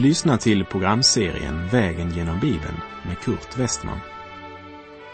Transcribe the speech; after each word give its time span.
Du 0.00 0.06
lyssnar 0.06 0.36
till 0.36 0.64
programserien 0.64 1.68
Vägen 1.68 2.10
genom 2.10 2.40
Bibeln 2.40 2.76
med 3.06 3.18
Kurt 3.18 3.58
Westman. 3.58 3.98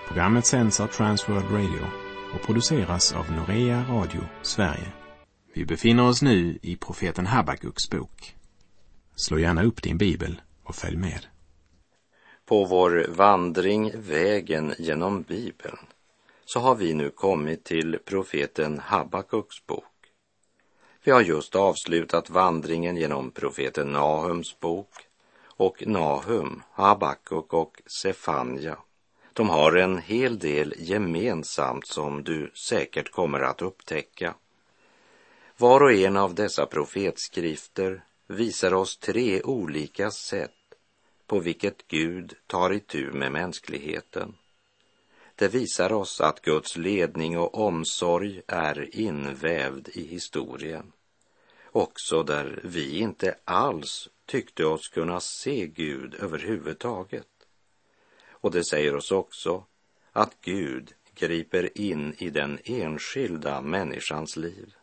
Programmet 0.08 0.46
sänds 0.46 0.80
av 0.80 0.86
Transworld 0.86 1.50
Radio 1.50 1.86
och 2.34 2.46
produceras 2.46 3.12
av 3.12 3.32
Norea 3.32 3.84
Radio 3.88 4.20
Sverige. 4.42 4.92
Vi 5.54 5.64
befinner 5.64 6.08
oss 6.08 6.22
nu 6.22 6.58
i 6.62 6.76
profeten 6.76 7.26
Habakuks 7.26 7.90
bok. 7.90 8.36
Slå 9.16 9.38
gärna 9.38 9.62
upp 9.62 9.82
din 9.82 9.98
bibel 9.98 10.40
och 10.64 10.74
följ 10.74 10.96
med. 10.96 11.26
På 12.44 12.64
vår 12.64 13.06
vandring 13.08 13.92
Vägen 13.94 14.74
genom 14.78 15.22
Bibeln 15.22 15.78
så 16.44 16.60
har 16.60 16.74
vi 16.74 16.94
nu 16.94 17.10
kommit 17.10 17.64
till 17.64 17.98
profeten 18.04 18.78
Habakuks 18.78 19.66
bok. 19.66 19.95
Vi 21.06 21.12
har 21.12 21.22
just 21.22 21.56
avslutat 21.56 22.30
vandringen 22.30 22.96
genom 22.96 23.30
profeten 23.30 23.92
Nahums 23.92 24.60
bok 24.60 24.88
och 25.56 25.86
Nahum, 25.86 26.62
Habakuk 26.72 27.52
och 27.52 27.82
Sefanja. 27.86 28.78
De 29.32 29.48
har 29.48 29.76
en 29.76 29.98
hel 29.98 30.38
del 30.38 30.74
gemensamt 30.78 31.86
som 31.86 32.24
du 32.24 32.50
säkert 32.54 33.10
kommer 33.10 33.40
att 33.40 33.62
upptäcka. 33.62 34.34
Var 35.56 35.82
och 35.82 35.92
en 35.92 36.16
av 36.16 36.34
dessa 36.34 36.66
profetskrifter 36.66 38.04
visar 38.26 38.74
oss 38.74 38.98
tre 38.98 39.42
olika 39.42 40.10
sätt 40.10 40.50
på 41.26 41.38
vilket 41.38 41.88
Gud 41.88 42.34
tar 42.46 42.72
itu 42.72 43.12
med 43.12 43.32
mänskligheten. 43.32 44.34
Det 45.34 45.48
visar 45.48 45.92
oss 45.92 46.20
att 46.20 46.40
Guds 46.40 46.76
ledning 46.76 47.38
och 47.38 47.60
omsorg 47.66 48.42
är 48.46 48.96
invävd 48.96 49.88
i 49.88 50.06
historien. 50.06 50.92
Också 51.76 52.22
där 52.22 52.60
vi 52.64 52.98
inte 52.98 53.34
alls 53.44 54.08
tyckte 54.26 54.64
oss 54.64 54.88
kunna 54.88 55.20
se 55.20 55.66
Gud 55.66 56.14
överhuvudtaget. 56.14 57.26
Och 58.28 58.50
det 58.50 58.64
säger 58.64 58.96
oss 58.96 59.12
också 59.12 59.64
att 60.12 60.40
Gud 60.40 60.94
griper 61.14 61.78
in 61.78 62.14
i 62.18 62.30
den 62.30 62.58
enskilda 62.64 63.60
människans 63.60 64.36
liv. 64.36 64.74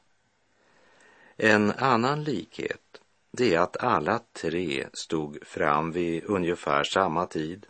En 1.38 1.72
annan 1.72 2.24
likhet, 2.24 3.02
det 3.32 3.54
är 3.54 3.60
att 3.60 3.84
alla 3.84 4.22
tre 4.34 4.88
stod 4.94 5.48
fram 5.48 5.92
vid 5.92 6.24
ungefär 6.24 6.84
samma 6.84 7.26
tid. 7.26 7.66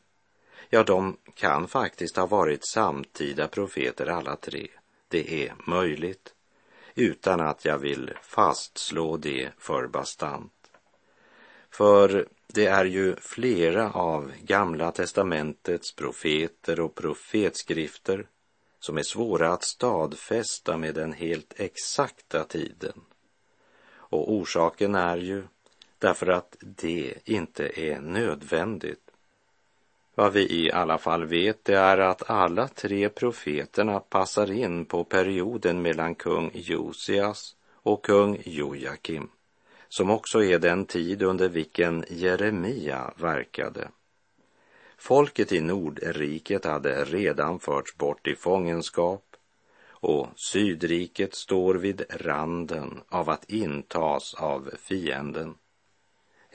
Ja, 0.70 0.84
de 0.84 1.18
kan 1.34 1.68
faktiskt 1.68 2.18
ha 2.18 2.26
varit 2.26 2.68
samtida 2.68 3.48
profeter 3.48 4.06
alla 4.06 4.36
tre. 4.36 4.68
Det 5.08 5.48
är 5.48 5.56
möjligt, 5.68 6.33
utan 6.96 7.40
att 7.40 7.66
jag 7.66 7.78
vill 7.78 8.12
fastslå 8.22 9.18
det 9.18 9.50
för 9.58 9.88
bastant. 9.88 10.54
För 11.70 12.28
det 12.48 12.66
är 12.66 12.86
ju 12.86 13.16
flera 13.16 13.92
av 13.92 14.32
Gamla 14.42 14.92
testamentets 14.92 15.96
profeter 15.96 16.80
och 16.80 16.96
profetskrifter 16.96 18.28
som 18.80 18.98
är 18.98 19.04
svåra 19.04 19.54
att 19.54 19.64
stadfästa 19.64 20.78
med 20.78 20.96
den 20.96 21.14
helt 21.14 21.54
exakta 21.60 22.44
tiden. 22.44 23.02
Och 23.94 24.34
orsaken 24.34 24.96
är 24.96 25.18
ju 25.18 25.44
därför 25.98 26.28
att 26.28 26.58
det 26.60 27.14
inte 27.26 27.80
är 27.80 28.00
nödvändigt. 28.00 29.03
Vad 30.16 30.34
vi 30.34 30.66
i 30.66 30.72
alla 30.72 30.98
fall 30.98 31.26
vet 31.26 31.66
det 31.66 31.78
är 31.78 31.98
att 31.98 32.30
alla 32.30 32.68
tre 32.68 33.10
profeterna 33.10 34.00
passar 34.00 34.52
in 34.52 34.86
på 34.86 35.04
perioden 35.04 35.82
mellan 35.82 36.16
kung 36.16 36.52
Josias 36.54 37.56
och 37.74 38.06
kung 38.06 38.42
Jojakim, 38.46 39.30
som 39.90 40.10
också 40.10 40.44
är 40.44 40.60
den 40.60 40.86
tid 40.86 41.24
under 41.24 41.50
vilken 41.50 42.06
Jeremia 42.10 43.14
verkade. 43.16 43.88
Folket 44.98 45.52
i 45.52 45.62
Nordriket 45.62 46.66
hade 46.66 47.06
redan 47.06 47.60
förts 47.60 47.98
bort 47.98 48.28
i 48.28 48.36
fångenskap 48.36 49.24
och 49.90 50.28
Sydriket 50.36 51.36
står 51.36 51.76
vid 51.76 52.04
randen 52.10 53.02
av 53.10 53.30
att 53.30 53.50
intas 53.50 54.34
av 54.34 54.70
fienden. 54.78 55.56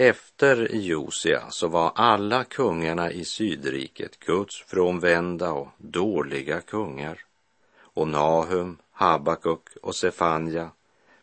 Efter 0.00 0.69
Josia 0.72 1.50
så 1.50 1.69
var 1.69 1.92
alla 1.94 2.44
kungarna 2.44 3.12
i 3.12 3.25
Sydriket 3.25 4.19
Guds 4.19 4.62
frånvända 4.62 5.53
och 5.53 5.69
dåliga 5.78 6.60
kungar. 6.60 7.20
Och 7.78 8.09
Nahum, 8.09 8.78
Habakuk 8.92 9.76
och 9.82 9.97
Sefanja 9.97 10.70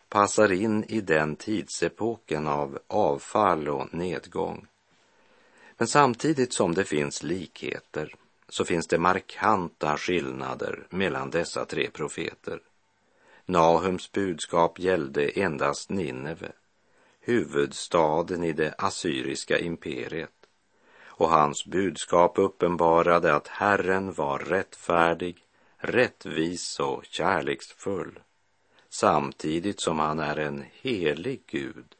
passar 0.09 0.51
in 0.51 0.83
i 0.83 1.01
den 1.01 1.35
tidsepoken 1.35 2.47
av 2.47 2.79
avfall 2.87 3.69
och 3.69 3.93
nedgång. 3.93 4.67
Men 5.77 5.87
samtidigt 5.87 6.53
som 6.53 6.73
det 6.73 6.85
finns 6.85 7.23
likheter 7.23 8.15
så 8.49 8.65
finns 8.65 8.87
det 8.87 8.97
markanta 8.97 9.97
skillnader 9.97 10.87
mellan 10.89 11.29
dessa 11.29 11.65
tre 11.65 11.89
profeter. 11.89 12.59
Nahums 13.45 14.11
budskap 14.11 14.79
gällde 14.79 15.27
endast 15.27 15.89
Nineve 15.89 16.51
huvudstaden 17.25 18.43
i 18.43 18.53
det 18.53 18.75
assyriska 18.77 19.59
imperiet 19.59 20.31
och 21.05 21.29
hans 21.29 21.65
budskap 21.65 22.37
uppenbarade 22.37 23.35
att 23.35 23.47
Herren 23.47 24.13
var 24.13 24.39
rättfärdig, 24.39 25.37
rättvis 25.77 26.79
och 26.79 27.05
kärleksfull 27.05 28.19
samtidigt 28.89 29.81
som 29.81 29.99
han 29.99 30.19
är 30.19 30.37
en 30.39 30.65
helig 30.81 31.43
Gud 31.47 31.95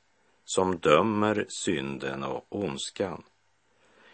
som 0.46 0.78
dömer 0.78 1.46
synden 1.50 2.24
och 2.24 2.46
ondskan. 2.50 3.24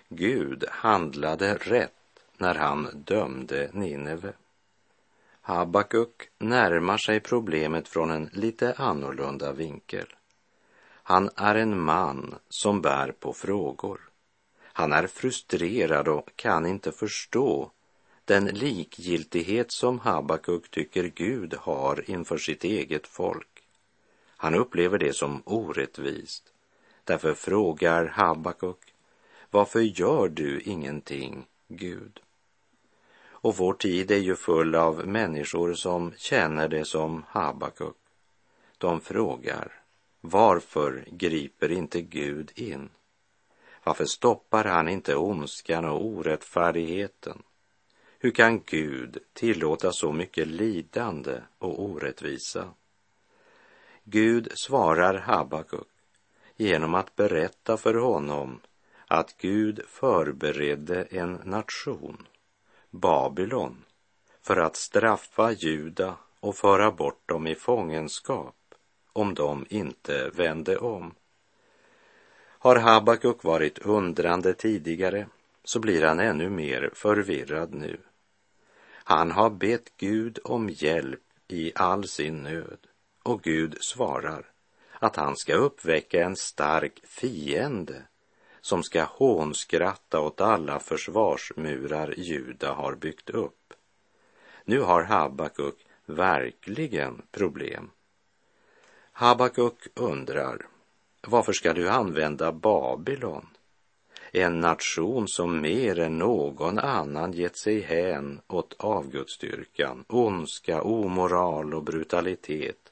Gud 0.09 0.65
handlade 0.69 1.55
rätt 1.55 1.93
när 2.37 2.55
han 2.55 2.89
dömde 2.93 3.69
Nineve. 3.73 4.33
Habakuk 5.41 6.29
närmar 6.37 6.97
sig 6.97 7.19
problemet 7.19 7.87
från 7.87 8.11
en 8.11 8.29
lite 8.33 8.73
annorlunda 8.77 9.51
vinkel. 9.51 10.07
Han 11.11 11.29
är 11.35 11.55
en 11.55 11.81
man 11.81 12.35
som 12.49 12.81
bär 12.81 13.11
på 13.11 13.33
frågor. 13.33 13.99
Han 14.63 14.93
är 14.93 15.07
frustrerad 15.07 16.07
och 16.07 16.35
kan 16.35 16.65
inte 16.65 16.91
förstå 16.91 17.71
den 18.25 18.45
likgiltighet 18.45 19.71
som 19.71 19.99
Habakuk 19.99 20.71
tycker 20.71 21.03
Gud 21.03 21.53
har 21.53 22.09
inför 22.09 22.37
sitt 22.37 22.63
eget 22.63 23.07
folk. 23.07 23.63
Han 24.37 24.55
upplever 24.55 24.97
det 24.97 25.13
som 25.13 25.41
orättvist. 25.45 26.43
Därför 27.03 27.33
frågar 27.33 28.05
Habakuk, 28.05 28.93
varför 29.49 29.79
gör 29.79 30.29
du 30.29 30.61
ingenting, 30.61 31.45
Gud? 31.67 32.19
Och 33.23 33.57
vår 33.57 33.73
tid 33.73 34.11
är 34.11 34.17
ju 34.17 34.35
full 34.35 34.75
av 34.75 35.07
människor 35.07 35.73
som 35.73 36.13
känner 36.17 36.67
det 36.67 36.85
som 36.85 37.25
Habakuk. 37.27 37.97
De 38.77 39.01
frågar, 39.01 39.80
varför 40.21 41.05
griper 41.07 41.71
inte 41.71 42.01
Gud 42.01 42.51
in? 42.55 42.89
Varför 43.83 44.05
stoppar 44.05 44.63
han 44.63 44.89
inte 44.89 45.15
ondskan 45.15 45.85
och 45.85 46.05
orättfärdigheten? 46.05 47.43
Hur 48.19 48.31
kan 48.31 48.61
Gud 48.63 49.17
tillåta 49.33 49.91
så 49.91 50.11
mycket 50.11 50.47
lidande 50.47 51.41
och 51.57 51.83
orättvisa? 51.83 52.73
Gud 54.03 54.51
svarar 54.55 55.13
Habakuk 55.13 55.87
genom 56.55 56.95
att 56.95 57.15
berätta 57.15 57.77
för 57.77 57.93
honom 57.93 58.61
att 59.07 59.37
Gud 59.37 59.81
förberedde 59.87 61.03
en 61.03 61.33
nation, 61.33 62.27
Babylon, 62.89 63.85
för 64.41 64.57
att 64.57 64.75
straffa 64.75 65.51
Juda 65.51 66.17
och 66.39 66.55
föra 66.55 66.91
bort 66.91 67.29
dem 67.29 67.47
i 67.47 67.55
fångenskap 67.55 68.55
om 69.13 69.33
de 69.33 69.65
inte 69.69 70.29
vände 70.29 70.77
om. 70.77 71.13
Har 72.63 72.75
Habakuk 72.75 73.43
varit 73.43 73.79
undrande 73.79 74.53
tidigare 74.53 75.27
så 75.63 75.79
blir 75.79 76.03
han 76.03 76.19
ännu 76.19 76.49
mer 76.49 76.89
förvirrad 76.93 77.73
nu. 77.73 77.97
Han 79.03 79.31
har 79.31 79.49
bett 79.49 79.97
Gud 79.97 80.39
om 80.43 80.69
hjälp 80.69 81.23
i 81.47 81.71
all 81.75 82.07
sin 82.07 82.43
nöd 82.43 82.77
och 83.23 83.41
Gud 83.41 83.77
svarar 83.81 84.45
att 84.99 85.15
han 85.15 85.35
ska 85.35 85.53
uppväcka 85.53 86.25
en 86.25 86.35
stark 86.35 86.99
fiende 87.03 88.03
som 88.61 88.83
ska 88.83 89.03
hånskratta 89.03 90.19
åt 90.19 90.41
alla 90.41 90.79
försvarsmurar 90.79 92.13
Juda 92.17 92.73
har 92.73 92.95
byggt 92.95 93.29
upp. 93.29 93.73
Nu 94.65 94.81
har 94.81 95.03
Habakuk 95.03 95.85
verkligen 96.05 97.21
problem. 97.31 97.89
Habakuk 99.21 99.87
undrar, 99.95 100.65
varför 101.27 101.53
ska 101.53 101.73
du 101.73 101.89
använda 101.89 102.51
Babylon? 102.51 103.47
En 104.31 104.59
nation 104.59 105.27
som 105.27 105.61
mer 105.61 105.99
än 105.99 106.17
någon 106.17 106.79
annan 106.79 107.31
gett 107.31 107.57
sig 107.57 107.81
hän 107.81 108.41
åt 108.47 108.75
avgudsdyrkan, 108.79 110.05
ondska, 110.07 110.81
omoral 110.81 111.73
och 111.73 111.83
brutalitet 111.83 112.91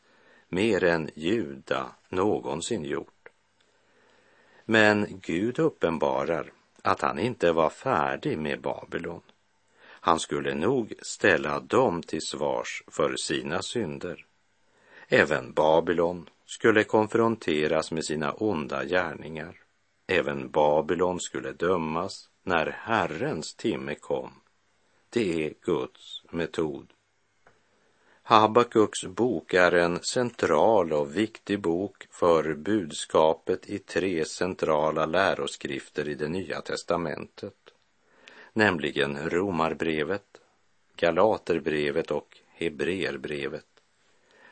mer 0.50 0.84
än 0.84 1.10
Juda 1.14 1.96
någonsin 2.10 2.84
gjort. 2.86 3.30
Men 4.66 5.08
Gud 5.10 5.60
uppenbarar 5.60 6.52
att 6.82 7.02
han 7.02 7.20
inte 7.20 7.52
var 7.52 7.70
färdig 7.70 8.38
med 8.38 8.62
Babylon. 8.62 9.22
Han 9.82 10.20
skulle 10.20 10.54
nog 10.54 10.94
ställa 11.02 11.60
dem 11.60 12.02
till 12.02 12.22
svars 12.22 12.84
för 12.88 13.16
sina 13.16 13.62
synder. 13.62 14.26
Även 15.12 15.54
Babylon 15.54 16.30
skulle 16.46 16.84
konfronteras 16.84 17.92
med 17.92 18.06
sina 18.06 18.34
onda 18.34 18.86
gärningar. 18.86 19.56
Även 20.08 20.52
Babylon 20.52 21.20
skulle 21.20 21.52
dömas 21.52 22.30
när 22.44 22.66
Herrens 22.66 23.56
timme 23.56 23.96
kom. 23.96 24.32
Det 25.10 25.46
är 25.46 25.54
Guds 25.62 26.24
metod. 26.32 26.94
Habakuks 28.22 29.06
bok 29.06 29.54
är 29.54 29.72
en 29.72 30.00
central 30.00 30.94
och 30.94 31.18
viktig 31.18 31.62
bok 31.62 32.08
för 32.12 32.54
budskapet 32.54 33.70
i 33.70 33.80
tre 33.80 34.26
centrala 34.26 35.06
läroskrifter 35.06 36.10
i 36.10 36.14
det 36.16 36.28
Nya 36.28 36.62
testamentet, 36.62 37.56
nämligen 38.54 39.30
Romarbrevet, 39.30 40.42
Galaterbrevet 40.96 42.12
och 42.12 42.38
Hebreerbrevet, 42.48 43.66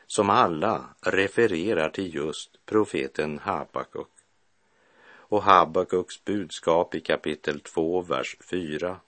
som 0.08 0.30
alla 0.30 0.84
refererar 1.00 1.88
till 1.88 2.14
just 2.14 2.66
profeten 2.66 3.38
Habakuk. 3.38 4.08
Och 5.30 5.42
Habakuks 5.42 6.24
budskap 6.24 6.94
i 6.94 7.00
kapitel 7.00 7.60
2, 7.60 8.00
vers 8.00 8.36
4 8.50 9.00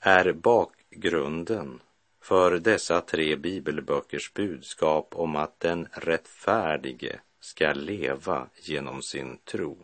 är 0.00 0.32
bakgrunden 0.32 1.80
för 2.20 2.58
dessa 2.58 3.00
tre 3.00 3.36
bibelböckers 3.36 4.32
budskap 4.32 5.08
om 5.14 5.36
att 5.36 5.60
den 5.60 5.88
rättfärdige 5.92 7.20
ska 7.40 7.72
leva 7.72 8.46
genom 8.62 9.02
sin 9.02 9.38
tro. 9.44 9.78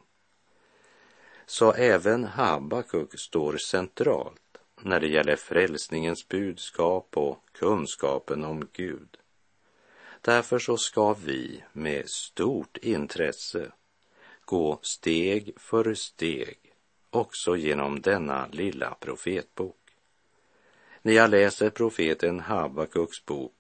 Så 1.47 1.73
även 1.73 2.25
Habakuk 2.25 3.19
står 3.19 3.57
centralt 3.57 4.59
när 4.81 5.01
det 5.01 5.09
gäller 5.09 5.37
frälsningens 5.37 6.29
budskap 6.29 7.09
och 7.17 7.39
kunskapen 7.53 8.45
om 8.45 8.69
Gud. 8.73 9.17
Därför 10.25 10.59
så 10.59 10.77
ska 10.77 11.15
vi 11.15 11.65
med 11.73 12.09
stort 12.09 12.77
intresse 12.77 13.73
gå 14.45 14.79
steg 14.83 15.53
för 15.57 15.95
steg 15.95 16.59
också 17.11 17.57
genom 17.57 18.01
denna 18.01 18.47
lilla 18.53 18.95
profetbok. 19.01 19.77
När 21.03 21.13
jag 21.13 21.31
läser 21.31 21.71
profeten 21.71 22.41
Habakuks 22.41 23.25
bok 23.25 23.55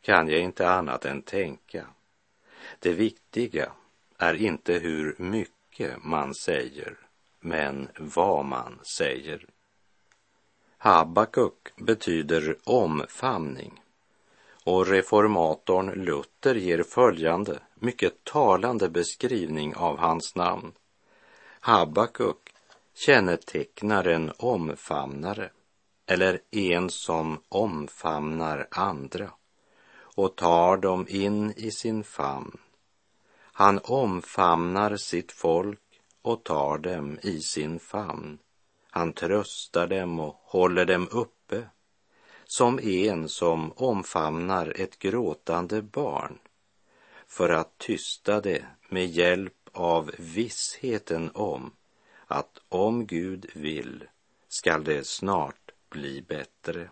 kan 0.00 0.28
jag 0.28 0.40
inte 0.40 0.68
annat 0.70 1.04
än 1.04 1.22
tänka. 1.22 1.86
Det 2.78 2.92
viktiga 2.92 3.72
är 4.18 4.34
inte 4.34 4.72
hur 4.72 5.14
mycket 5.18 6.04
man 6.04 6.34
säger, 6.34 6.98
men 7.40 7.88
vad 7.98 8.44
man 8.44 8.78
säger. 8.82 9.46
Habakuk 10.78 11.72
betyder 11.76 12.56
omfamning 12.64 13.82
och 14.68 14.86
reformatorn 14.86 16.04
Luther 16.04 16.54
ger 16.54 16.82
följande 16.82 17.58
mycket 17.74 18.24
talande 18.24 18.88
beskrivning 18.88 19.74
av 19.76 19.98
hans 19.98 20.34
namn. 20.34 20.72
Habakuk 21.60 22.54
kännetecknar 22.94 24.04
en 24.04 24.32
omfamnare 24.38 25.50
eller 26.06 26.40
en 26.50 26.90
som 26.90 27.40
omfamnar 27.48 28.68
andra 28.70 29.30
och 30.00 30.36
tar 30.36 30.76
dem 30.76 31.06
in 31.08 31.52
i 31.56 31.70
sin 31.70 32.04
famn. 32.04 32.58
Han 33.40 33.80
omfamnar 33.84 34.96
sitt 34.96 35.32
folk 35.32 36.00
och 36.22 36.44
tar 36.44 36.78
dem 36.78 37.18
i 37.22 37.40
sin 37.40 37.78
famn. 37.78 38.38
Han 38.90 39.12
tröstar 39.12 39.86
dem 39.86 40.20
och 40.20 40.40
håller 40.42 40.84
dem 40.84 41.08
uppe 41.10 41.37
som 42.50 42.78
en 42.78 43.28
som 43.28 43.72
omfamnar 43.76 44.72
ett 44.80 44.98
gråtande 44.98 45.82
barn 45.82 46.38
för 47.26 47.48
att 47.48 47.78
tysta 47.78 48.40
det 48.40 48.64
med 48.88 49.06
hjälp 49.06 49.54
av 49.72 50.10
vissheten 50.18 51.30
om 51.34 51.72
att 52.26 52.58
om 52.68 53.06
Gud 53.06 53.46
vill 53.54 54.04
skall 54.48 54.84
det 54.84 55.06
snart 55.06 55.70
bli 55.90 56.22
bättre. 56.22 56.90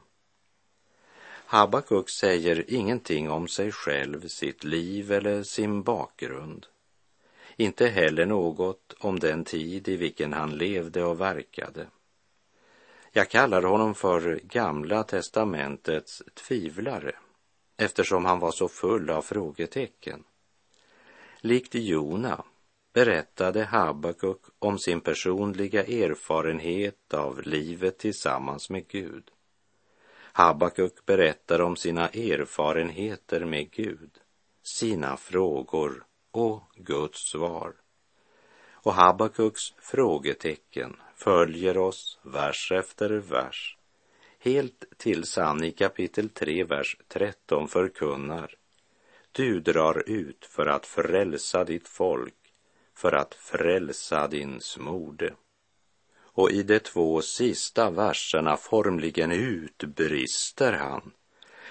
Habakuk 1.46 2.10
säger 2.10 2.64
ingenting 2.68 3.30
om 3.30 3.48
sig 3.48 3.72
själv, 3.72 4.28
sitt 4.28 4.64
liv 4.64 5.12
eller 5.12 5.42
sin 5.42 5.82
bakgrund. 5.82 6.66
Inte 7.56 7.86
heller 7.86 8.26
något 8.26 8.94
om 8.98 9.18
den 9.18 9.44
tid 9.44 9.88
i 9.88 9.96
vilken 9.96 10.32
han 10.32 10.58
levde 10.58 11.04
och 11.04 11.20
verkade. 11.20 11.86
Jag 13.16 13.28
kallar 13.28 13.62
honom 13.62 13.94
för 13.94 14.40
Gamla 14.42 15.02
testamentets 15.02 16.22
tvivlare 16.34 17.12
eftersom 17.76 18.24
han 18.24 18.38
var 18.38 18.50
så 18.50 18.68
full 18.68 19.10
av 19.10 19.22
frågetecken. 19.22 20.24
Likt 21.40 21.74
Jona 21.74 22.44
berättade 22.92 23.64
Habakuk 23.64 24.40
om 24.58 24.78
sin 24.78 25.00
personliga 25.00 25.84
erfarenhet 25.84 27.14
av 27.14 27.42
livet 27.42 27.98
tillsammans 27.98 28.70
med 28.70 28.88
Gud. 28.88 29.30
Habakuk 30.32 31.06
berättar 31.06 31.60
om 31.60 31.76
sina 31.76 32.08
erfarenheter 32.08 33.44
med 33.44 33.70
Gud, 33.70 34.10
sina 34.62 35.16
frågor 35.16 36.04
och 36.30 36.62
Guds 36.74 37.30
svar. 37.30 37.74
Och 38.72 38.94
Habakuks 38.94 39.74
frågetecken 39.78 40.96
följer 41.16 41.78
oss 41.78 42.18
vers 42.22 42.72
efter 42.72 43.10
vers. 43.10 43.76
Helt 44.38 44.84
tills 44.96 45.36
han 45.36 45.64
i 45.64 45.72
kapitel 45.72 46.28
3, 46.28 46.64
vers 46.64 46.96
13 47.08 47.68
förkunnar. 47.68 48.54
Du 49.32 49.60
drar 49.60 50.02
ut 50.06 50.44
för 50.44 50.66
att 50.66 50.86
frälsa 50.86 51.64
ditt 51.64 51.88
folk, 51.88 52.34
för 52.94 53.12
att 53.12 53.34
frälsa 53.34 54.28
din 54.28 54.60
smorde. 54.60 55.34
Och 56.18 56.50
i 56.50 56.62
de 56.62 56.78
två 56.78 57.22
sista 57.22 57.90
verserna 57.90 58.56
formligen 58.56 59.32
utbrister 59.32 60.72
han. 60.72 61.12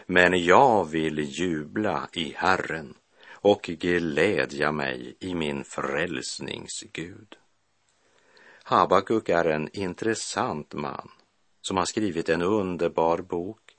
Men 0.06 0.44
jag 0.46 0.90
vill 0.90 1.20
jubla 1.20 2.10
i 2.14 2.34
Herren 2.38 2.94
och 3.30 3.62
glädja 3.62 4.72
mig 4.72 5.16
i 5.20 5.36
min 5.36 5.64
frälsningsgud. 5.64 7.36
Habakuk 8.68 9.30
är 9.30 9.46
en 9.46 9.70
intressant 9.74 10.74
man 10.74 11.12
som 11.62 11.78
har 11.78 11.86
skrivit 11.86 12.30
en 12.30 12.42
underbar 12.42 13.18
bok 13.18 13.78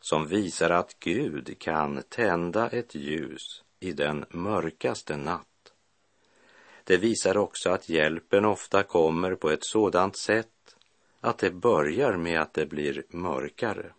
som 0.00 0.26
visar 0.26 0.70
att 0.70 0.96
Gud 1.00 1.58
kan 1.58 2.02
tända 2.08 2.68
ett 2.68 2.94
ljus 2.94 3.62
i 3.80 3.92
den 3.92 4.24
mörkaste 4.30 5.16
natt. 5.16 5.72
Det 6.84 6.96
visar 6.96 7.36
också 7.36 7.70
att 7.70 7.88
hjälpen 7.88 8.44
ofta 8.44 8.82
kommer 8.82 9.34
på 9.34 9.50
ett 9.50 9.64
sådant 9.64 10.16
sätt 10.16 10.76
att 11.20 11.38
det 11.38 11.50
börjar 11.50 12.16
med 12.16 12.40
att 12.40 12.54
det 12.54 12.66
blir 12.66 13.04
mörkare. 13.08 13.92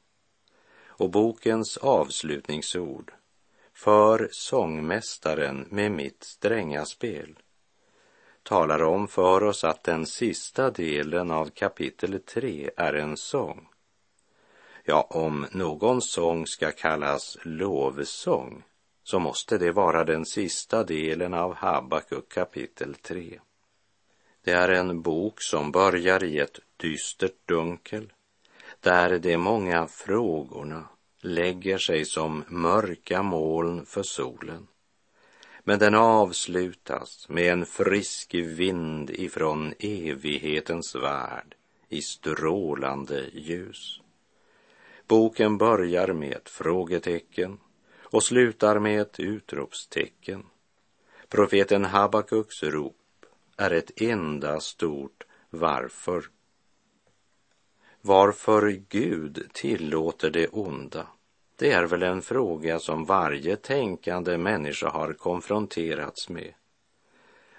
Och 0.85 1.09
bokens 1.09 1.77
avslutningsord 1.77 3.13
för 3.73 4.29
sångmästaren 4.31 5.67
med 5.69 5.91
mitt 5.91 6.23
stränga 6.23 6.85
spel 6.85 7.39
talar 8.43 8.83
om 8.83 9.07
för 9.07 9.43
oss 9.43 9.63
att 9.63 9.83
den 9.83 10.05
sista 10.05 10.69
delen 10.69 11.31
av 11.31 11.49
kapitel 11.49 12.19
3 12.19 12.69
är 12.77 12.93
en 12.93 13.17
sång. 13.17 13.67
Ja, 14.83 15.07
om 15.09 15.45
någon 15.51 16.01
sång 16.01 16.47
ska 16.47 16.71
kallas 16.71 17.37
lovsång 17.41 18.63
så 19.03 19.19
måste 19.19 19.57
det 19.57 19.71
vara 19.71 20.03
den 20.03 20.25
sista 20.25 20.83
delen 20.83 21.33
av 21.33 21.53
Habakuk 21.53 22.29
kapitel 22.29 22.95
3. 22.95 23.39
Det 24.43 24.51
är 24.51 24.69
en 24.69 25.01
bok 25.01 25.41
som 25.41 25.71
börjar 25.71 26.23
i 26.23 26.39
ett 26.39 26.59
dystert 26.77 27.47
dunkel 27.47 28.13
där 28.79 29.19
de 29.19 29.37
många 29.37 29.87
frågorna 29.87 30.89
lägger 31.21 31.77
sig 31.77 32.05
som 32.05 32.43
mörka 32.47 33.23
moln 33.23 33.85
för 33.85 34.03
solen 34.03 34.67
men 35.63 35.79
den 35.79 35.95
avslutas 35.95 37.29
med 37.29 37.53
en 37.53 37.65
frisk 37.65 38.33
vind 38.33 39.09
ifrån 39.09 39.73
evighetens 39.79 40.95
värld 40.95 41.55
i 41.89 42.01
strålande 42.01 43.29
ljus. 43.33 44.01
Boken 45.07 45.57
börjar 45.57 46.13
med 46.13 46.33
ett 46.33 46.49
frågetecken 46.49 47.59
och 47.99 48.23
slutar 48.23 48.79
med 48.79 49.01
ett 49.01 49.19
utropstecken. 49.19 50.45
Profeten 51.29 51.85
Habakuks 51.85 52.63
rop 52.63 53.25
är 53.57 53.71
ett 53.71 54.01
enda 54.01 54.59
stort 54.59 55.23
varför. 55.49 56.25
Varför 58.01 58.69
Gud 58.89 59.49
tillåter 59.53 60.29
det 60.29 60.47
onda 60.47 61.07
det 61.61 61.71
är 61.71 61.83
väl 61.83 62.03
en 62.03 62.21
fråga 62.21 62.79
som 62.79 63.05
varje 63.05 63.55
tänkande 63.55 64.37
människa 64.37 64.89
har 64.89 65.13
konfronterats 65.13 66.29
med. 66.29 66.53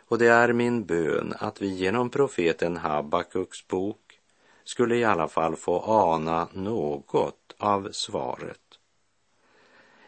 Och 0.09 0.18
det 0.18 0.26
är 0.26 0.52
min 0.52 0.85
bön 0.85 1.35
att 1.38 1.62
vi 1.62 1.66
genom 1.66 2.11
profeten 2.11 2.76
Habakuks 2.76 3.68
bok 3.68 4.21
skulle 4.64 4.97
i 4.97 5.04
alla 5.04 5.28
fall 5.28 5.56
få 5.56 5.80
ana 5.80 6.49
något 6.52 7.54
av 7.59 7.88
svaret. 7.92 8.78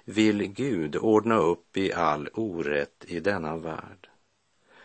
Vill 0.04 0.46
Gud 0.46 0.96
ordna 0.96 1.36
upp 1.36 1.76
i 1.76 1.92
all 1.92 2.28
orätt 2.32 3.04
i 3.08 3.20
denna 3.20 3.56
värld? 3.56 4.08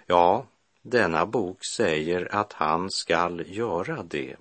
Ja, 0.05 0.45
denna 0.81 1.25
bok 1.25 1.65
säger 1.65 2.35
att 2.35 2.53
han 2.53 2.91
skall 2.91 3.43
göra 3.47 4.03
det. 4.03 4.35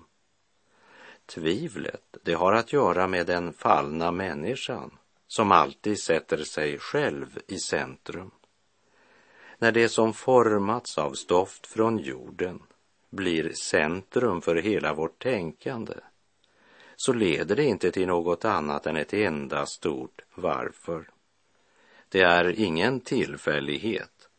Tvivlet, 1.29 2.17
det 2.23 2.33
har 2.33 2.53
att 2.53 2.73
göra 2.73 3.07
med 3.07 3.27
den 3.27 3.53
fallna 3.53 4.11
människan 4.11 4.97
som 5.27 5.51
alltid 5.51 5.99
sätter 5.99 6.37
sig 6.37 6.77
själv 6.79 7.39
i 7.47 7.57
centrum. 7.59 8.31
När 9.57 9.71
det 9.71 9.89
som 9.89 10.13
formats 10.13 10.97
av 10.97 11.13
stoft 11.13 11.67
från 11.67 11.97
jorden 11.97 12.63
blir 13.09 13.53
centrum 13.53 14.41
för 14.41 14.55
hela 14.55 14.93
vårt 14.93 15.23
tänkande 15.23 15.93
så 16.95 17.13
leder 17.13 17.55
det 17.55 17.65
inte 17.65 17.91
till 17.91 18.07
något 18.07 18.45
annat 18.45 18.85
än 18.85 18.97
ett 18.97 19.13
enda 19.13 19.65
stort 19.65 20.21
varför. 20.35 21.09
Det 22.09 22.21
är 22.21 22.59
ingen 22.59 22.99
tillfällighet 22.99 24.29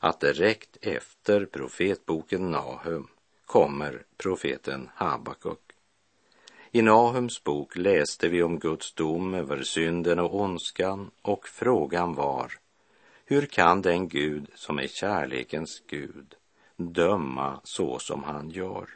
att 0.00 0.20
direkt 0.20 0.76
efter 0.80 1.46
profetboken 1.46 2.50
Nahum 2.50 3.08
kommer 3.46 4.02
profeten 4.16 4.90
Habakuk. 4.94 5.63
I 6.76 6.82
Nahums 6.82 7.44
bok 7.44 7.76
läste 7.76 8.28
vi 8.28 8.42
om 8.42 8.58
Guds 8.58 8.94
dom 8.94 9.34
över 9.34 9.62
synden 9.62 10.18
och 10.18 10.40
ondskan 10.40 11.10
och 11.22 11.48
frågan 11.48 12.14
var, 12.14 12.52
hur 13.24 13.46
kan 13.46 13.82
den 13.82 14.08
Gud 14.08 14.50
som 14.54 14.78
är 14.78 14.86
kärlekens 14.86 15.82
Gud 15.86 16.34
döma 16.76 17.60
så 17.64 17.98
som 17.98 18.24
han 18.24 18.50
gör? 18.50 18.88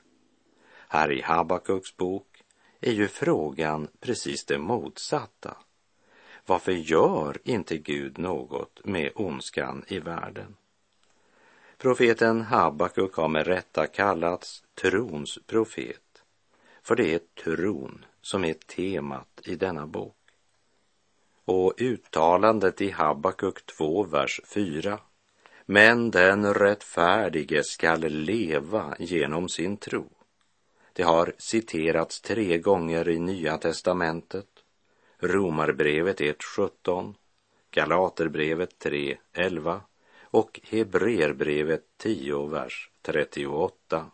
Här 0.88 1.12
i 1.12 1.22
Habakuks 1.22 1.96
bok 1.96 2.42
är 2.80 2.92
ju 2.92 3.08
frågan 3.08 3.88
precis 4.00 4.44
det 4.44 4.58
motsatta. 4.58 5.56
Varför 6.46 6.72
gör 6.72 7.38
inte 7.44 7.78
Gud 7.78 8.18
något 8.18 8.80
med 8.84 9.12
ondskan 9.14 9.84
i 9.88 9.98
världen? 9.98 10.56
Profeten 11.76 12.40
Habakuk 12.42 13.14
har 13.14 13.28
med 13.28 13.46
rätta 13.46 13.86
kallats 13.86 14.62
trons 14.74 15.38
profet 15.46 16.07
för 16.88 16.96
det 16.96 17.14
är 17.14 17.20
tron 17.44 18.04
som 18.22 18.44
är 18.44 18.52
temat 18.54 19.40
i 19.44 19.56
denna 19.56 19.86
bok. 19.86 20.16
Och 21.44 21.74
uttalandet 21.78 22.80
i 22.80 22.90
Habakuk 22.90 23.66
2, 23.66 24.02
vers 24.02 24.40
4. 24.44 25.00
Men 25.66 26.10
den 26.10 26.54
rättfärdige 26.54 27.64
skall 27.64 28.00
leva 28.00 28.96
genom 28.98 29.48
sin 29.48 29.76
tro. 29.76 30.10
Det 30.92 31.02
har 31.02 31.32
citerats 31.38 32.20
tre 32.20 32.58
gånger 32.58 33.08
i 33.08 33.18
Nya 33.18 33.58
testamentet. 33.58 34.48
Romarbrevet 35.18 36.20
1.17, 36.20 37.14
Galaterbrevet 37.70 38.84
3.11 38.84 39.80
och 40.22 40.60
Hebreerbrevet 40.64 41.84
10, 41.96 42.46
vers 42.46 42.90
38. 43.02 44.10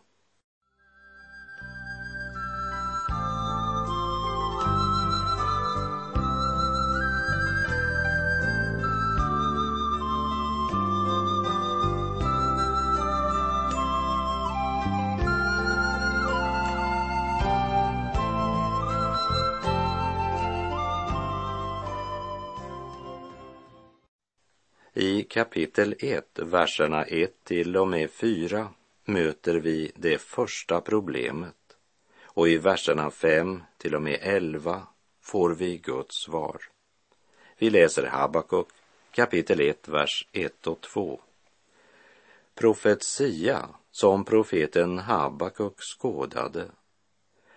Kapitel 25.34 25.94
1, 25.98 26.38
verserna 26.38 27.04
1 27.04 27.44
till 27.44 27.76
och 27.76 27.88
med 27.88 28.10
4 28.10 28.68
möter 29.04 29.54
vi 29.54 29.92
det 29.94 30.18
första 30.18 30.80
problemet 30.80 31.76
och 32.22 32.48
i 32.48 32.58
verserna 32.58 33.10
5 33.10 33.62
till 33.78 33.94
och 33.94 34.02
med 34.02 34.18
11 34.22 34.86
får 35.20 35.54
vi 35.54 35.78
Guds 35.78 36.16
svar. 36.16 36.56
Vi 37.58 37.70
läser 37.70 38.06
Habakuk 38.06 38.68
kapitel 39.10 39.60
1, 39.60 39.88
vers 39.88 40.28
1 40.32 40.66
och 40.66 40.80
2. 40.80 41.20
Profetia 42.54 43.68
som 43.90 44.24
profeten 44.24 44.98
Habakuk 44.98 45.80
skådade. 45.80 46.64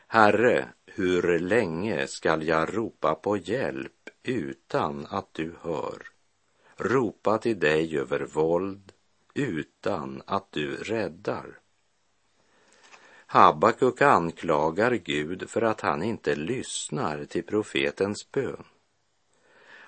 Herre, 0.08 0.68
hur 0.86 1.40
länge 1.40 2.08
skall 2.08 2.48
jag 2.48 2.78
ropa 2.78 3.16
på 3.16 3.38
hjälp 3.38 4.10
utan 4.24 5.08
att 5.10 5.34
du 5.34 5.56
hör? 5.62 6.17
Ropa 6.78 7.38
till 7.38 7.60
dig 7.60 7.98
över 7.98 8.20
våld 8.20 8.92
utan 9.34 10.22
att 10.26 10.52
du 10.52 10.76
räddar. 10.76 11.60
Habakuk 13.26 14.02
anklagar 14.02 14.92
Gud 14.92 15.50
för 15.50 15.62
att 15.62 15.82
han 15.82 16.04
inte 16.04 16.36
lyssnar 16.36 17.26
till 17.26 17.44
profetens 17.44 18.32
bön. 18.32 18.64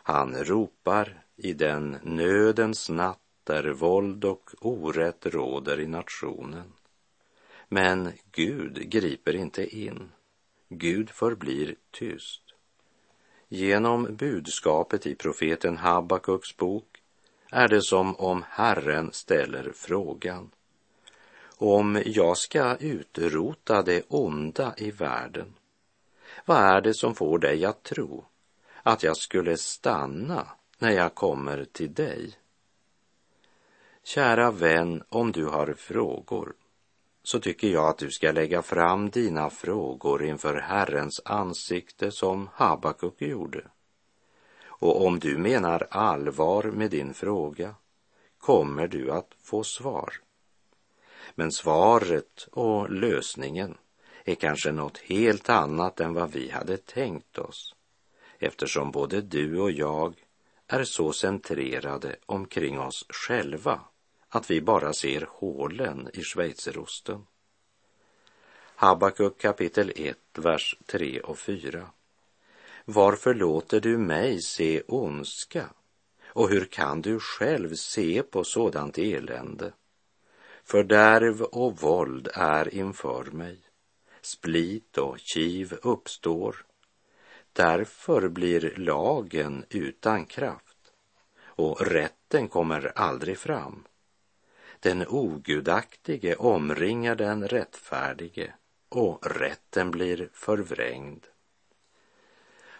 Han 0.04 0.36
ropar 0.36 1.24
i 1.36 1.54
den 1.54 1.98
nödens 2.04 2.90
natt 2.90 3.20
där 3.44 3.70
våld 3.70 4.26
och 4.26 4.50
orätt 4.62 5.26
råder 5.26 5.80
i 5.80 5.88
nationen. 5.88 6.74
Men 7.68 8.12
Gud 8.32 8.90
griper 8.90 9.36
inte 9.36 9.78
in. 9.78 10.12
Gud 10.70 11.10
förblir 11.10 11.76
tyst. 11.92 12.49
Genom 13.52 14.16
budskapet 14.16 15.06
i 15.06 15.16
profeten 15.16 15.78
Habakuks 15.78 16.58
bok 16.58 17.02
är 17.52 17.68
det 17.68 17.82
som 17.82 18.16
om 18.16 18.46
Herren 18.50 19.14
ställer 19.14 19.72
frågan. 19.76 20.52
Om 21.58 22.02
jag 22.06 22.38
ska 22.38 22.76
utrota 22.76 23.82
det 23.82 24.04
onda 24.08 24.74
i 24.78 24.92
världen, 24.92 25.54
vad 26.46 26.58
är 26.58 26.82
det 26.82 26.94
som 26.94 27.16
får 27.16 27.40
dig 27.40 27.66
att 27.66 27.84
tro 27.84 28.26
att 28.84 29.04
jag 29.04 29.18
skulle 29.18 29.58
stanna 29.58 30.48
när 30.78 30.92
jag 30.92 31.16
kommer 31.16 31.66
till 31.66 31.94
dig? 31.94 32.34
Kära 34.04 34.52
vän, 34.52 35.04
om 35.10 35.32
du 35.32 35.46
har 35.46 35.74
frågor 35.74 36.54
så 37.24 37.40
tycker 37.40 37.68
jag 37.68 37.86
att 37.86 37.98
du 37.98 38.12
ska 38.12 38.32
lägga 38.32 38.62
fram 38.62 39.10
dina 39.10 39.50
frågor 39.50 40.24
inför 40.24 40.56
Herrens 40.56 41.22
ansikte 41.26 42.12
som 42.12 42.50
Habakuk 42.54 43.22
gjorde. 43.22 43.64
Och 44.66 45.06
om 45.06 45.20
du 45.20 45.38
menar 45.38 45.88
allvar 45.92 46.64
med 46.64 46.92
din 46.92 47.14
fråga 47.14 47.76
kommer 48.38 48.88
du 48.88 49.12
att 49.12 49.34
få 49.44 49.64
svar. 49.64 50.14
Men 51.36 51.52
svaret 51.52 52.48
och 52.52 52.90
lösningen 52.90 53.78
är 54.26 54.36
kanske 54.36 54.72
något 54.72 54.98
helt 54.98 55.50
annat 55.50 56.00
än 56.00 56.14
vad 56.14 56.32
vi 56.32 56.50
hade 56.50 56.78
tänkt 56.78 57.38
oss 57.38 57.76
eftersom 58.40 58.92
både 58.92 59.22
du 59.22 59.60
och 59.60 59.72
jag 59.72 60.14
är 60.68 60.84
så 60.84 61.14
centrerade 61.14 62.16
omkring 62.26 62.80
oss 62.80 63.06
själva 63.10 63.80
att 64.30 64.52
vi 64.52 64.62
bara 64.62 64.94
ser 64.94 65.28
hålen 65.30 66.10
i 66.14 66.24
schweizerosten. 66.24 67.26
Habakuk 68.76 69.38
kapitel 69.38 69.92
1, 69.96 70.18
vers 70.34 70.78
3 70.86 71.20
och 71.20 71.40
4. 71.40 71.90
Varför 72.86 73.34
låter 73.34 73.80
du 73.80 73.98
mig 73.98 74.42
se 74.42 74.82
ondska? 74.88 75.70
Och 76.26 76.50
hur 76.50 76.66
kan 76.66 77.02
du 77.02 77.20
själv 77.20 77.76
se 77.76 78.24
på 78.24 78.44
sådant 78.44 78.98
elände? 78.98 79.72
Fördärv 80.64 81.42
och 81.42 81.82
våld 81.82 82.30
är 82.34 82.76
inför 82.76 83.24
mig. 83.24 83.60
Split 84.22 84.98
och 84.98 85.20
kiv 85.20 85.78
uppstår. 85.82 86.66
Därför 87.54 88.30
blir 88.30 88.74
lagen 88.78 89.66
utan 89.70 90.26
kraft 90.26 90.78
och 91.44 91.82
rätten 91.82 92.48
kommer 92.48 92.92
aldrig 92.96 93.38
fram. 93.38 93.84
Den 94.82 95.08
ogudaktige 95.08 96.36
omringar 96.36 97.16
den 97.16 97.48
rättfärdige 97.48 98.54
och 98.90 99.26
rätten 99.40 99.92
blir 99.92 100.30
förvrängd. 100.34 101.26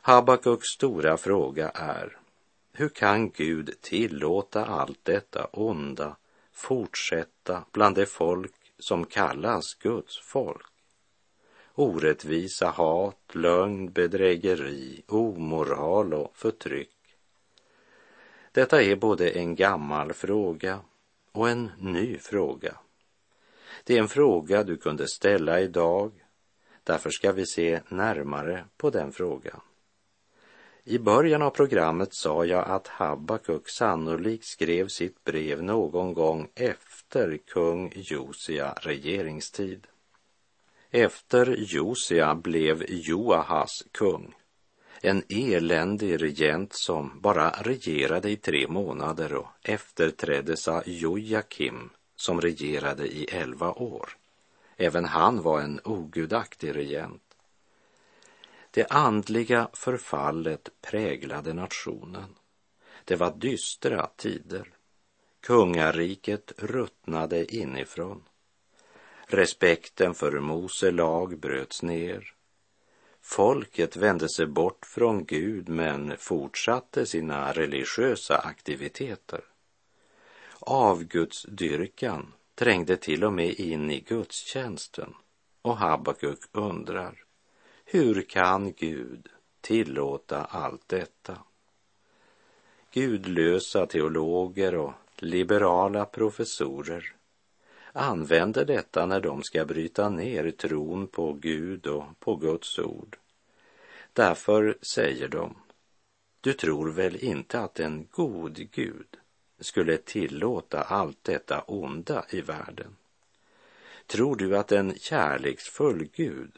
Habakuks 0.02 0.68
stora 0.68 1.18
fråga 1.18 1.70
är, 1.70 2.18
hur 2.74 2.90
kan 2.90 3.30
Gud 3.30 3.82
tillåta 3.82 4.66
allt 4.66 5.00
detta 5.04 5.46
onda 5.46 6.16
fortsätta 6.52 7.64
bland 7.72 7.96
det 7.96 8.06
folk 8.06 8.56
som 8.80 9.06
kallas 9.06 9.74
Guds 9.74 10.20
folk? 10.20 10.72
Orättvisa, 11.76 12.70
hat, 12.70 13.36
lögn, 13.36 13.92
bedrägeri, 13.92 15.04
omoral 15.08 16.14
och 16.14 16.38
förtryck. 16.38 16.96
Detta 18.52 18.82
är 18.82 18.96
både 18.96 19.30
en 19.30 19.56
gammal 19.56 20.14
fråga 20.14 20.80
och 21.40 21.50
en 21.50 21.72
ny 21.78 22.18
fråga. 22.18 22.78
Det 23.84 23.96
är 23.96 24.00
en 24.00 24.08
fråga 24.08 24.64
du 24.64 24.78
kunde 24.78 25.08
ställa 25.08 25.60
idag. 25.60 26.12
Därför 26.84 27.10
ska 27.10 27.32
vi 27.32 27.46
se 27.46 27.82
närmare 27.90 28.66
på 28.78 28.90
den 28.90 29.12
frågan. 29.12 29.62
I 30.84 31.00
början 31.00 31.42
av 31.42 31.50
programmet 31.50 32.10
sa 32.12 32.46
jag 32.46 32.68
att 32.68 32.88
Habakuk 32.88 33.70
sannolikt 33.70 34.46
skrev 34.46 34.88
sitt 34.88 35.24
brev 35.24 35.64
någon 35.64 36.14
gång 36.14 36.50
efter 36.56 37.38
kung 37.38 37.94
Josia 37.96 38.74
regeringstid. 38.82 39.88
Efter 40.92 41.56
Josia 41.58 42.36
blev 42.36 42.84
Joahas 42.90 43.84
kung, 43.92 44.36
en 45.02 45.24
eländig 45.30 46.22
regent 46.22 46.74
som 46.74 47.22
bara 47.22 47.50
regerade 47.50 48.30
i 48.30 48.36
tre 48.36 48.68
månader 48.68 49.34
och 49.34 49.48
efterträddes 49.64 50.68
av 50.68 50.84
Jojakim 50.86 51.90
som 52.16 52.42
regerade 52.42 53.08
i 53.08 53.24
elva 53.24 53.74
år. 53.74 54.18
Även 54.78 55.06
han 55.06 55.42
var 55.42 55.62
en 55.62 55.80
ogudaktig 55.84 56.76
regent. 56.76 57.24
Det 58.72 58.88
andliga 58.90 59.70
förfallet 59.74 60.70
präglade 60.82 61.54
nationen. 61.54 62.36
Det 63.06 63.16
var 63.16 63.32
dystra 63.32 64.10
tider. 64.16 64.74
Kungariket 65.42 66.54
ruttnade 66.58 67.56
inifrån. 67.56 68.24
Respekten 69.26 70.14
för 70.14 70.40
Mose 70.40 70.92
lag 70.92 71.40
bröts 71.40 71.84
ner. 71.84 72.34
Folket 73.32 73.98
vände 73.98 74.30
sig 74.30 74.46
bort 74.46 74.86
från 74.86 75.26
Gud 75.26 75.70
men 75.70 76.18
fortsatte 76.18 77.06
sina 77.06 77.52
religiösa 77.52 78.38
aktiviteter. 78.38 79.42
Avgudsdyrkan 80.60 82.34
trängde 82.56 82.98
till 82.98 83.24
och 83.24 83.34
med 83.34 83.54
in 83.54 83.92
i 83.92 84.00
gudstjänsten 84.00 85.14
och 85.62 85.78
Habakuk 85.78 86.40
undrar 86.52 87.24
hur 87.86 88.22
kan 88.22 88.74
Gud 88.74 89.28
tillåta 89.62 90.44
allt 90.46 90.88
detta? 90.88 91.38
Gudlösa 92.92 93.86
teologer 93.86 94.76
och 94.76 94.94
liberala 95.18 96.06
professorer 96.06 97.19
använder 97.94 98.66
detta 98.66 99.06
när 99.06 99.22
de 99.22 99.44
ska 99.44 99.66
bryta 99.66 100.10
ner 100.10 100.52
tron 100.52 101.08
på 101.08 101.34
Gud 101.34 101.88
och 101.88 102.04
på 102.20 102.36
Guds 102.36 102.80
ord. 102.80 103.18
Därför 104.14 104.78
säger 104.82 105.28
de, 105.28 105.56
du 106.42 106.54
tror 106.54 106.92
väl 106.92 107.16
inte 107.16 107.60
att 107.60 107.80
en 107.80 108.08
god 108.12 108.72
Gud 108.72 109.18
skulle 109.60 109.98
tillåta 109.98 110.82
allt 110.82 111.24
detta 111.24 111.62
onda 111.62 112.26
i 112.30 112.42
världen? 112.42 112.96
Tror 114.08 114.36
du 114.36 114.58
att 114.58 114.72
en 114.72 114.96
kärleksfull 115.00 116.10
Gud 116.14 116.52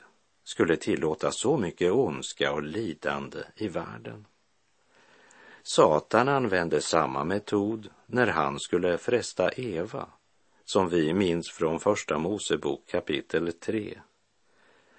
skulle 0.43 0.77
tillåta 0.77 1.31
så 1.31 1.57
mycket 1.57 1.91
ondska 1.91 2.53
och 2.53 2.63
lidande 2.63 3.39
i 3.55 3.67
världen? 3.67 4.25
Satan 5.63 6.27
använde 6.27 6.81
samma 6.81 7.23
metod 7.23 7.89
när 8.05 8.27
han 8.27 8.59
skulle 8.59 8.97
fresta 8.97 9.51
Eva 9.51 10.07
som 10.71 10.89
vi 10.89 11.13
minns 11.13 11.51
från 11.51 11.79
Första 11.79 12.17
Mosebok 12.17 12.87
kapitel 12.87 13.53
3. 13.53 13.99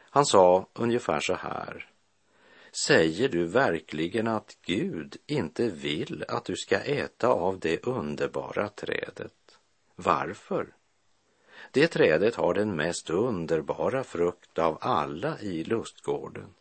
Han 0.00 0.26
sa 0.26 0.67
ungefär 0.73 1.21
så 1.21 1.35
här. 1.35 1.87
Säger 2.73 3.29
du 3.29 3.47
verkligen 3.47 4.29
att 4.29 4.57
Gud 4.62 5.16
inte 5.27 5.68
vill 5.68 6.25
att 6.29 6.44
du 6.44 6.57
ska 6.57 6.79
äta 6.79 7.29
av 7.29 7.59
det 7.59 7.87
underbara 7.87 8.68
trädet? 8.68 9.59
Varför? 9.97 10.75
Det 11.70 11.88
trädet 11.88 12.35
har 12.35 12.55
den 12.55 12.77
mest 12.77 13.11
underbara 13.11 14.05
frukt 14.05 14.59
av 14.59 14.79
alla 14.81 15.40
i 15.40 15.64
lustgården. 15.64 16.55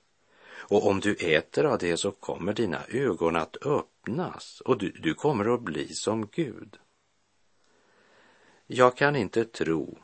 Och 0.57 0.88
om 0.88 0.99
du 0.99 1.15
äter 1.15 1.65
av 1.65 1.77
det 1.77 1.97
så 1.97 2.12
kommer 2.12 2.53
dina 2.53 2.81
ögon 2.88 3.36
att 3.36 3.65
öppnas 3.65 4.62
och 4.65 4.77
du, 4.77 4.89
du 4.89 5.13
kommer 5.13 5.53
att 5.53 5.62
bli 5.62 5.88
som 5.88 6.27
Gud. 6.27 6.77
Jag 8.73 8.97
kan 8.97 9.15
inte 9.15 9.45
tro 9.45 9.97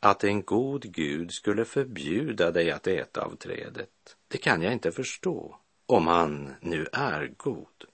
att 0.00 0.24
en 0.24 0.42
god 0.42 0.82
Gud 0.92 1.32
skulle 1.32 1.64
förbjuda 1.64 2.50
dig 2.50 2.70
att 2.70 2.86
äta 2.86 3.24
av 3.24 3.36
trädet. 3.36 4.16
Det 4.28 4.38
kan 4.38 4.62
jag 4.62 4.72
inte 4.72 4.92
förstå, 4.92 5.56
om 5.86 6.06
han 6.06 6.54
nu 6.60 6.86
är 6.92 7.34
god. 7.36 7.84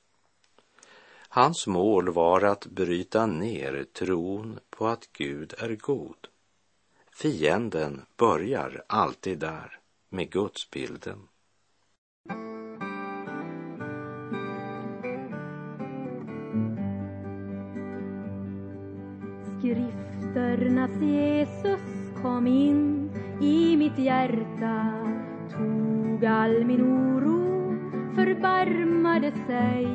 Hans 1.28 1.66
mål 1.66 2.12
var 2.12 2.42
att 2.42 2.66
bryta 2.66 3.26
ner 3.26 3.85
tron 3.92 4.61
på 4.70 4.87
att 4.87 5.09
Gud 5.12 5.54
är 5.59 5.76
god. 5.76 6.28
Fienden 7.16 8.04
börjar 8.16 8.85
alltid 8.87 9.38
där, 9.38 9.78
med 10.09 10.31
gudsbilden. 10.31 11.28
Jesus 21.02 21.80
kom 22.22 22.46
in 22.46 23.11
i 23.40 23.76
mitt 23.76 23.98
hjärta. 23.98 24.76
Tog 25.50 26.24
all 26.24 26.64
min 26.64 26.80
oro, 26.80 27.76
förbarmade 28.14 29.32
sig. 29.46 29.87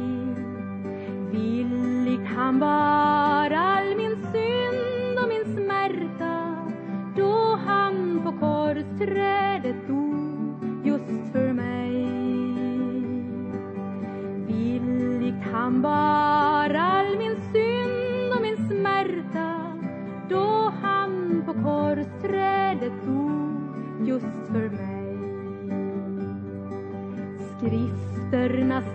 Villigt 1.31 2.27
han 2.35 2.59
bar 2.59 3.51
all 3.51 3.95
min 3.97 4.15
synd 4.31 5.19
och 5.21 5.29
min 5.29 5.55
smärta 5.55 6.55
då 7.17 7.59
han 7.65 8.21
på 8.23 8.31
korsträdet 8.31 9.87
dog 9.87 10.63
just 10.83 11.31
för 11.31 11.53
mig. 11.53 12.07
Villigt 14.47 15.43
han 15.51 15.81
bar 15.81 16.12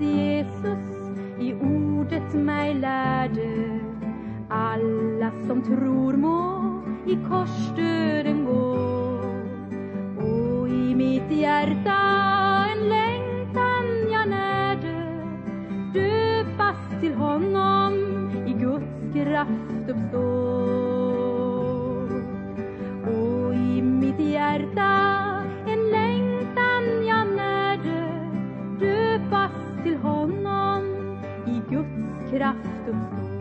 Jesus 0.00 1.12
i 1.40 1.54
ordet 1.54 2.34
mig 2.34 2.74
lärde 2.74 3.80
alla 4.50 5.30
som 5.46 5.62
tror 5.62 6.16
må 6.16 6.38
i 7.06 7.18
korsdöden 7.28 8.27
i 31.48 31.62
Guds 31.70 32.30
kraft 32.30 32.88
uppstår. 32.88 33.37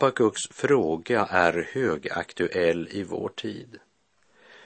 Habakuks 0.00 0.48
fråga 0.50 1.26
är 1.26 1.68
högaktuell 1.72 2.88
i 2.90 3.02
vår 3.02 3.28
tid. 3.28 3.78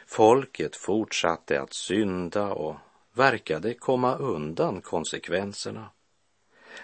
Folket 0.06 0.76
fortsatte 0.76 1.60
att 1.60 1.74
synda 1.74 2.52
och 2.52 2.76
verkade 3.12 3.74
komma 3.74 4.14
undan 4.14 4.80
konsekvenserna. 4.80 5.90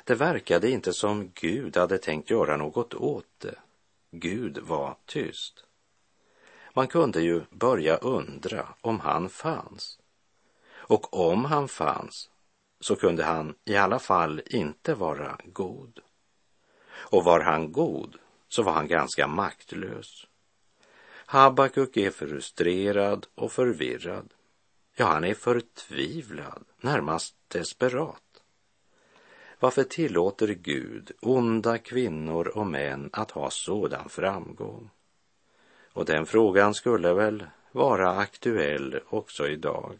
Det 0.04 0.14
verkade 0.14 0.70
inte 0.70 0.92
som 0.92 1.30
Gud 1.34 1.76
hade 1.76 1.98
tänkt 1.98 2.30
göra 2.30 2.56
något 2.56 2.94
åt 2.94 3.26
det. 3.38 3.54
Gud 4.10 4.58
var 4.58 4.96
tyst. 5.06 5.64
Man 6.74 6.88
kunde 6.88 7.20
ju 7.20 7.42
börja 7.50 7.96
undra 7.96 8.68
om 8.80 9.00
han 9.00 9.28
fanns. 9.28 9.98
Och 10.72 11.28
om 11.28 11.44
han 11.44 11.68
fanns 11.68 12.30
så 12.80 12.96
kunde 12.96 13.24
han 13.24 13.54
i 13.64 13.76
alla 13.76 13.98
fall 13.98 14.42
inte 14.46 14.94
vara 14.94 15.38
god. 15.44 16.00
Och 16.90 17.24
var 17.24 17.40
han 17.40 17.72
god 17.72 18.18
så 18.50 18.62
var 18.62 18.72
han 18.72 18.88
ganska 18.88 19.26
maktlös. 19.26 20.26
Habakuk 21.26 21.96
är 21.96 22.10
frustrerad 22.10 23.26
och 23.34 23.52
förvirrad. 23.52 24.28
Ja, 24.96 25.06
han 25.06 25.24
är 25.24 25.34
förtvivlad, 25.34 26.64
närmast 26.80 27.34
desperat. 27.48 28.42
Varför 29.58 29.84
tillåter 29.84 30.48
Gud 30.48 31.12
onda 31.20 31.78
kvinnor 31.78 32.48
och 32.48 32.66
män 32.66 33.10
att 33.12 33.30
ha 33.30 33.50
sådan 33.50 34.08
framgång? 34.08 34.90
Och 35.92 36.04
den 36.04 36.26
frågan 36.26 36.74
skulle 36.74 37.12
väl 37.12 37.44
vara 37.72 38.10
aktuell 38.10 39.00
också 39.08 39.48
idag. 39.48 39.94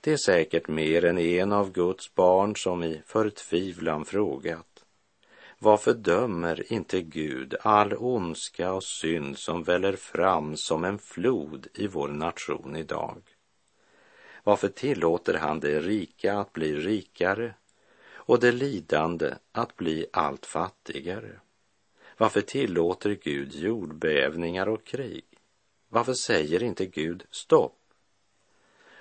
Det 0.00 0.12
är 0.12 0.16
säkert 0.16 0.68
mer 0.68 1.04
än 1.04 1.18
en 1.18 1.52
av 1.52 1.72
Guds 1.72 2.14
barn 2.14 2.56
som 2.56 2.84
i 2.84 3.02
förtvivlan 3.06 4.04
frågat 4.04 4.77
varför 5.58 5.94
dömer 5.94 6.72
inte 6.72 7.02
Gud 7.02 7.54
all 7.60 7.94
ondska 7.94 8.72
och 8.72 8.84
synd 8.84 9.38
som 9.38 9.62
väller 9.62 9.96
fram 9.96 10.56
som 10.56 10.84
en 10.84 10.98
flod 10.98 11.66
i 11.74 11.86
vår 11.86 12.08
nation 12.08 12.76
idag? 12.76 13.22
Varför 14.44 14.68
tillåter 14.68 15.34
han 15.34 15.60
det 15.60 15.80
rika 15.80 16.38
att 16.38 16.52
bli 16.52 16.76
rikare 16.76 17.54
och 18.12 18.40
det 18.40 18.52
lidande 18.52 19.34
att 19.52 19.76
bli 19.76 20.06
allt 20.12 20.46
fattigare? 20.46 21.40
Varför 22.16 22.40
tillåter 22.40 23.10
Gud 23.10 23.54
jordbävningar 23.54 24.68
och 24.68 24.84
krig? 24.84 25.24
Varför 25.88 26.14
säger 26.14 26.62
inte 26.62 26.86
Gud 26.86 27.24
stopp? 27.30 27.74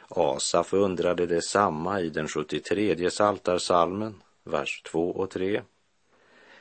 Asaf 0.08 0.74
undrade 0.74 1.26
detsamma 1.26 2.02
i 2.02 2.10
den 2.10 2.28
73 2.28 3.12
saltarsalmen, 3.12 4.24
vers 4.44 4.82
2 4.86 5.10
och 5.10 5.30
3. 5.30 5.62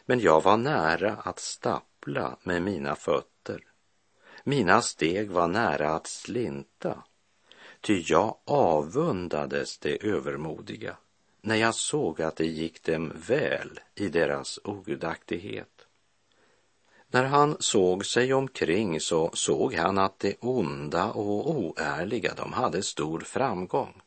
Men 0.07 0.21
jag 0.21 0.43
var 0.43 0.57
nära 0.57 1.13
att 1.13 1.39
stappla 1.39 2.37
med 2.43 2.63
mina 2.63 2.97
fötter. 2.97 3.61
Mina 4.45 4.83
steg 4.83 5.31
var 5.31 5.49
nära 5.49 5.95
att 5.95 6.07
slinta, 6.07 7.03
ty 7.81 8.03
jag 8.07 8.37
avundades 8.45 9.79
det 9.79 10.05
övermodiga 10.05 10.97
när 11.47 11.57
jag 11.57 11.75
såg 11.75 12.23
att 12.23 12.37
det 12.37 12.47
gick 12.47 12.83
dem 12.83 13.13
väl 13.29 13.81
i 13.95 14.09
deras 14.09 14.59
ogudaktighet. 14.65 15.87
När 17.09 17.25
han 17.25 17.57
såg 17.61 18.07
sig 18.07 18.35
omkring 18.35 19.01
så 19.01 19.31
såg 19.35 19.75
han 19.75 19.99
att 19.99 20.19
det 20.19 20.37
onda 20.41 21.13
och 21.13 21.51
oärliga, 21.51 22.35
de 22.35 22.53
hade 22.53 22.83
stor 22.83 23.21
framgång. 23.21 24.03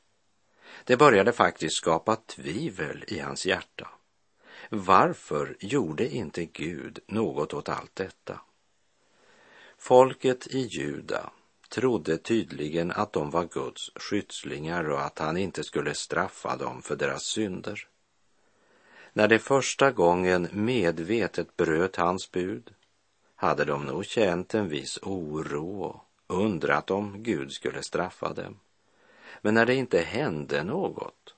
Det 0.84 0.98
började 0.98 1.32
faktiskt 1.32 1.76
skapa 1.76 2.16
tvivel 2.16 3.04
i 3.08 3.20
hans 3.20 3.46
hjärta. 3.46 3.88
Varför 4.72 5.56
gjorde 5.60 6.10
inte 6.10 6.46
Gud 6.46 7.00
något 7.08 7.54
åt 7.54 7.70
allt 7.70 7.96
detta? 7.96 8.42
Folket 9.78 10.48
i 10.48 10.60
Juda 10.60 11.30
trodde 11.70 12.18
tydligen 12.18 12.92
att 12.92 13.14
de 13.14 13.30
var 13.30 13.46
Guds 13.46 13.92
skyddslingar 13.96 14.90
och 14.90 15.02
att 15.02 15.20
han 15.20 15.38
inte 15.38 15.64
skulle 15.64 15.94
straffa 15.94 16.58
dem 16.58 16.82
för 16.82 16.96
deras 16.96 17.24
synder. 17.24 17.88
När 19.14 19.28
de 19.28 19.40
första 19.40 19.92
gången 19.92 20.48
medvetet 20.52 21.58
bröt 21.58 21.96
hans 21.96 22.32
bud 22.32 22.74
hade 23.36 23.66
de 23.66 23.86
nog 23.86 24.06
känt 24.06 24.54
en 24.54 24.70
viss 24.70 25.00
oro 25.02 26.02
och 26.28 26.38
undrat 26.40 26.92
om 26.92 27.24
Gud 27.24 27.52
skulle 27.52 27.84
straffa 27.84 28.34
dem. 28.34 28.60
Men 29.42 29.54
när 29.54 29.66
det 29.66 29.76
inte 29.76 30.00
hände 30.00 30.64
något 30.64 31.36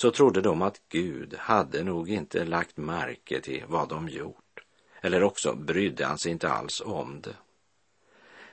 så 0.00 0.10
trodde 0.10 0.40
de 0.40 0.62
att 0.62 0.80
Gud 0.88 1.34
hade 1.38 1.84
nog 1.84 2.10
inte 2.10 2.44
lagt 2.44 2.76
märke 2.76 3.40
till 3.40 3.64
vad 3.66 3.88
de 3.88 4.08
gjort 4.08 4.64
eller 5.00 5.22
också 5.22 5.54
brydde 5.54 6.06
han 6.06 6.18
sig 6.18 6.32
inte 6.32 6.50
alls 6.52 6.82
om 6.84 7.20
det. 7.20 7.36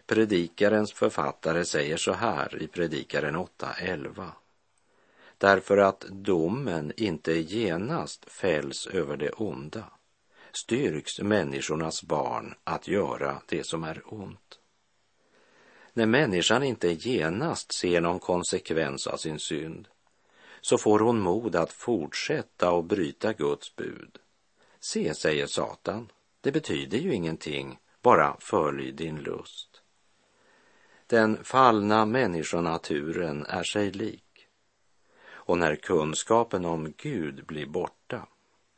Predikarens 0.06 0.94
författare 0.94 1.66
säger 1.66 1.98
så 1.98 2.14
här 2.14 2.62
i 2.62 2.68
Predikaren 2.68 3.36
8.11. 3.36 4.30
Därför 5.38 5.78
att 5.78 6.06
domen 6.10 6.94
inte 6.98 7.34
genast 7.34 8.32
fälls 8.32 8.88
över 8.88 9.18
det 9.18 9.32
onda 9.32 9.84
styrks 10.52 11.20
människornas 11.20 12.04
barn 12.04 12.54
att 12.64 12.88
göra 12.88 13.42
det 13.48 13.66
som 13.66 13.84
är 13.84 14.02
ont. 14.06 14.60
När 15.94 16.06
människan 16.06 16.64
inte 16.64 16.88
genast 16.92 17.74
ser 17.74 18.02
någon 18.02 18.20
konsekvens 18.20 19.08
av 19.08 19.18
sin 19.18 19.40
synd 19.40 19.88
så 20.62 20.78
får 20.78 21.00
hon 21.00 21.20
mod 21.20 21.56
att 21.56 21.74
fortsätta 21.74 22.72
och 22.72 22.84
bryta 22.84 23.34
Guds 23.34 23.76
bud. 23.76 24.18
Se, 24.80 25.14
säger 25.14 25.48
Satan, 25.48 26.12
det 26.42 26.52
betyder 26.52 26.98
ju 26.98 27.14
ingenting, 27.14 27.80
bara 28.02 28.38
följ 28.40 28.92
din 28.92 29.18
lust. 29.18 29.82
Den 31.08 31.44
fallna 31.44 32.06
människonaturen 32.06 33.46
är 33.46 33.64
sig 33.64 33.92
lik. 33.92 34.48
Och 35.30 35.58
när 35.58 35.76
kunskapen 35.76 36.66
om 36.66 36.94
Gud 36.98 37.46
blir 37.46 37.66
borta 37.66 38.28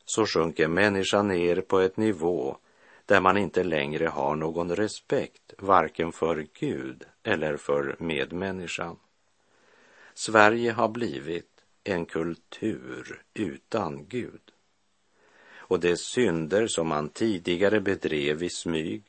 så 0.05 0.25
sjunker 0.25 0.67
människan 0.67 1.27
ner 1.27 1.61
på 1.61 1.79
ett 1.79 1.97
nivå 1.97 2.57
där 3.05 3.21
man 3.21 3.37
inte 3.37 3.63
längre 3.63 4.07
har 4.07 4.35
någon 4.35 4.75
respekt 4.75 5.53
varken 5.57 6.11
för 6.11 6.47
Gud 6.59 7.03
eller 7.23 7.57
för 7.57 7.95
medmänniskan. 7.99 8.99
Sverige 10.13 10.71
har 10.71 10.89
blivit 10.89 11.58
en 11.89 12.05
kultur 12.05 13.21
utan 13.33 14.05
Gud. 14.07 14.41
Och 15.57 15.79
de 15.79 15.97
synder 15.97 16.67
som 16.67 16.87
man 16.87 17.09
tidigare 17.09 17.81
bedrev 17.81 18.43
i 18.43 18.49
smyg 18.49 19.03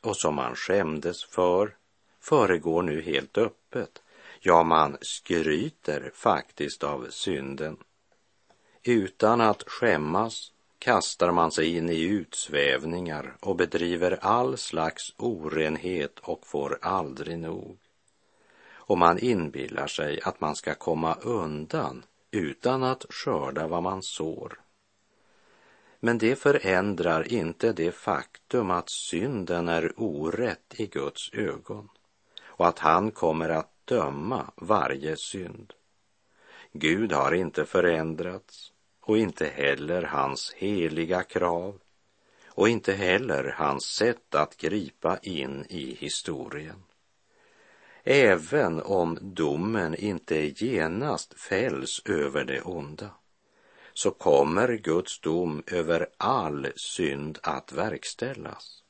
och 0.00 0.16
som 0.16 0.34
man 0.34 0.54
skämdes 0.54 1.24
för 1.24 1.76
föregår 2.20 2.82
nu 2.82 3.02
helt 3.02 3.38
öppet. 3.38 4.02
Ja, 4.40 4.62
man 4.62 4.96
skryter 5.00 6.10
faktiskt 6.14 6.84
av 6.84 7.06
synden. 7.10 7.76
Utan 8.82 9.40
att 9.40 9.62
skämmas 9.62 10.52
kastar 10.78 11.32
man 11.32 11.52
sig 11.52 11.76
in 11.76 11.90
i 11.90 12.02
utsvävningar 12.02 13.36
och 13.40 13.56
bedriver 13.56 14.18
all 14.20 14.58
slags 14.58 15.02
orenhet 15.16 16.18
och 16.18 16.46
får 16.46 16.78
aldrig 16.82 17.38
nog. 17.38 17.78
Och 18.70 18.98
man 18.98 19.18
inbillar 19.18 19.86
sig 19.86 20.20
att 20.22 20.40
man 20.40 20.56
ska 20.56 20.74
komma 20.74 21.14
undan 21.14 22.02
utan 22.32 22.82
att 22.82 23.06
skörda 23.08 23.66
vad 23.66 23.82
man 23.82 24.02
sår. 24.02 24.60
Men 26.00 26.18
det 26.18 26.36
förändrar 26.36 27.32
inte 27.32 27.72
det 27.72 27.92
faktum 27.92 28.70
att 28.70 28.90
synden 28.90 29.68
är 29.68 29.92
orätt 29.96 30.74
i 30.76 30.86
Guds 30.86 31.32
ögon 31.32 31.88
och 32.44 32.68
att 32.68 32.78
han 32.78 33.10
kommer 33.10 33.48
att 33.48 33.72
döma 33.84 34.50
varje 34.56 35.16
synd. 35.16 35.72
Gud 36.72 37.12
har 37.12 37.32
inte 37.32 37.64
förändrats 37.64 38.72
och 39.00 39.18
inte 39.18 39.46
heller 39.46 40.02
hans 40.02 40.52
heliga 40.56 41.22
krav 41.22 41.80
och 42.46 42.68
inte 42.68 42.92
heller 42.92 43.54
hans 43.56 43.84
sätt 43.84 44.34
att 44.34 44.56
gripa 44.56 45.18
in 45.18 45.66
i 45.68 45.94
historien. 45.94 46.82
Även 48.04 48.82
om 48.82 49.18
domen 49.20 49.94
inte 49.94 50.64
genast 50.64 51.34
fälls 51.40 52.02
över 52.04 52.44
det 52.44 52.60
onda 52.60 53.10
så 53.94 54.10
kommer 54.10 54.76
Guds 54.76 55.20
dom 55.20 55.62
över 55.66 56.06
all 56.16 56.66
synd 56.76 57.38
att 57.42 57.72
verkställas. 57.72 58.82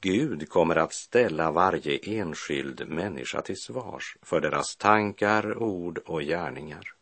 Gud 0.00 0.48
kommer 0.48 0.76
att 0.76 0.92
ställa 0.92 1.50
varje 1.50 1.98
enskild 2.02 2.88
människa 2.88 3.42
till 3.42 3.60
svars 3.60 4.16
för 4.22 4.40
deras 4.40 4.76
tankar, 4.76 5.62
ord 5.62 5.98
och 5.98 6.22
gärningar. 6.22 6.94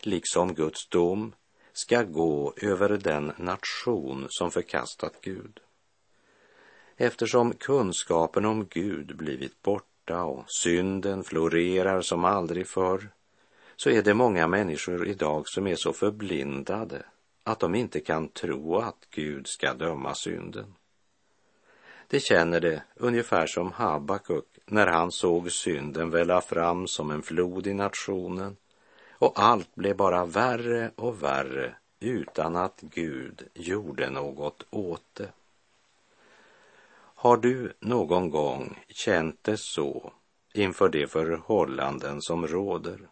Liksom 0.00 0.54
Guds 0.54 0.88
dom 0.88 1.34
ska 1.72 2.02
gå 2.02 2.54
över 2.56 2.88
den 2.88 3.32
nation 3.38 4.26
som 4.28 4.50
förkastat 4.50 5.14
Gud. 5.20 5.60
Eftersom 6.96 7.52
kunskapen 7.52 8.44
om 8.44 8.66
Gud 8.70 9.16
blivit 9.16 9.62
borta 10.06 10.24
och 10.24 10.44
synden 10.46 11.24
florerar 11.24 12.00
som 12.02 12.24
aldrig 12.24 12.66
förr 12.66 13.08
så 13.76 13.90
är 13.90 14.02
det 14.02 14.14
många 14.14 14.46
människor 14.46 15.06
idag 15.06 15.48
som 15.48 15.66
är 15.66 15.76
så 15.76 15.92
förblindade 15.92 17.02
att 17.44 17.60
de 17.60 17.74
inte 17.74 18.00
kan 18.00 18.28
tro 18.28 18.76
att 18.76 19.06
Gud 19.10 19.46
ska 19.46 19.74
döma 19.74 20.14
synden. 20.14 20.74
De 22.08 22.20
känner 22.20 22.60
det 22.60 22.82
ungefär 22.96 23.46
som 23.46 23.72
Habakuk 23.72 24.58
när 24.66 24.86
han 24.86 25.12
såg 25.12 25.52
synden 25.52 26.10
välla 26.10 26.40
fram 26.40 26.86
som 26.86 27.10
en 27.10 27.22
flod 27.22 27.66
i 27.66 27.74
nationen 27.74 28.56
och 29.18 29.32
allt 29.36 29.74
blev 29.74 29.96
bara 29.96 30.24
värre 30.24 30.90
och 30.96 31.22
värre 31.22 31.74
utan 32.00 32.56
att 32.56 32.80
Gud 32.80 33.48
gjorde 33.54 34.10
något 34.10 34.66
åt 34.70 35.14
det. 35.14 35.32
Har 37.22 37.36
du 37.36 37.72
någon 37.80 38.30
gång 38.30 38.78
känt 38.88 39.44
det 39.44 39.56
så 39.56 40.12
inför 40.54 40.88
de 40.88 41.06
förhållanden 41.06 42.22
som 42.22 42.46
råder? 42.46 43.08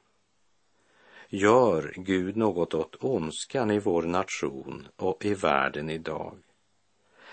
Gör 1.28 1.94
Gud 1.96 2.36
något 2.36 2.74
åt 2.74 3.04
ondskan 3.04 3.70
i 3.70 3.78
vår 3.78 4.02
nation 4.02 4.88
och 4.96 5.24
i 5.24 5.34
världen 5.34 5.90
idag? 5.90 6.36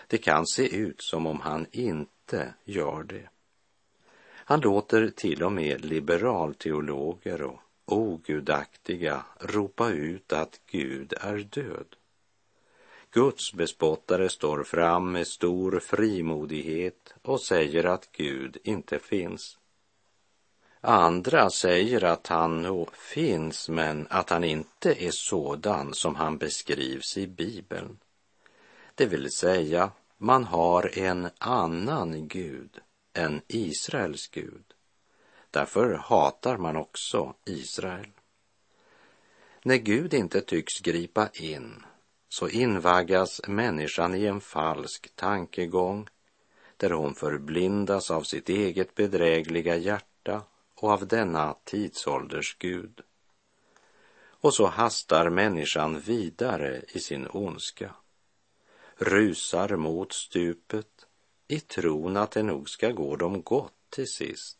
Det 0.08 0.18
kan 0.18 0.48
se 0.48 0.76
ut 0.76 1.02
som 1.02 1.28
om 1.28 1.40
han 1.40 1.66
inte 1.72 2.54
gör 2.64 3.04
det. 3.04 3.30
Han 4.28 4.60
låter 4.60 5.08
till 5.10 5.44
och 5.44 5.52
med 5.52 5.86
liberalteologer 5.86 7.42
och 7.42 7.60
ogudaktiga 7.86 9.26
ropa 9.40 9.90
ut 9.90 10.34
att 10.34 10.62
Gud 10.72 11.14
är 11.22 11.38
död. 11.38 11.97
Guds 13.12 13.54
bespottare 13.54 14.30
står 14.30 14.64
fram 14.64 15.12
med 15.12 15.28
stor 15.28 15.80
frimodighet 15.80 17.14
och 17.22 17.42
säger 17.42 17.84
att 17.84 18.12
Gud 18.12 18.58
inte 18.64 19.00
finns. 19.00 19.58
Andra 20.82 21.50
säger 21.50 22.04
att 22.04 22.28
han 22.28 22.62
nog 22.62 22.96
finns 22.96 23.70
men 23.70 24.08
att 24.10 24.30
han 24.30 24.44
inte 24.44 25.06
är 25.06 25.12
sådan 25.12 25.94
som 25.94 26.16
han 26.16 26.38
beskrivs 26.38 27.18
i 27.18 27.28
Bibeln. 27.28 27.98
Det 28.96 29.06
vill 29.06 29.32
säga, 29.32 29.92
man 30.18 30.44
har 30.44 30.98
en 30.98 31.30
annan 31.38 32.28
Gud 32.28 32.80
än 33.14 33.42
Israels 33.48 34.28
Gud. 34.28 34.64
Därför 35.52 35.94
hatar 35.94 36.58
man 36.58 36.76
också 36.76 37.34
Israel. 37.46 38.08
När 39.64 39.78
Gud 39.78 40.14
inte 40.14 40.42
tycks 40.42 40.80
gripa 40.80 41.30
in 41.34 41.84
så 42.30 42.50
invaggas 42.50 43.42
människan 43.48 44.16
i 44.16 44.26
en 44.26 44.42
falsk 44.42 45.16
tankegång 45.16 46.08
där 46.78 46.90
hon 46.90 47.16
förblindas 47.16 48.12
av 48.12 48.22
sitt 48.22 48.50
eget 48.50 48.96
bedrägliga 48.96 49.76
hjärta 49.76 50.42
och 50.76 50.90
av 50.90 51.08
denna 51.08 51.56
tidsålders 51.64 52.58
Gud. 52.60 53.02
Och 54.40 54.54
så 54.54 54.66
hastar 54.66 55.30
människan 55.30 56.00
vidare 56.00 56.82
i 56.88 57.00
sin 57.00 57.28
ondska, 57.28 57.96
rusar 58.96 59.76
mot 59.76 60.14
stupet 60.14 61.08
i 61.48 61.60
tron 61.60 62.18
att 62.18 62.32
det 62.32 62.44
nog 62.44 62.70
ska 62.70 62.92
gå 62.92 63.16
dem 63.16 63.42
gott 63.42 63.74
till 63.90 64.08
sist. 64.08 64.58